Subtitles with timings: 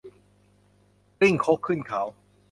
[1.19, 2.01] กลิ้งครกขึ้นเขา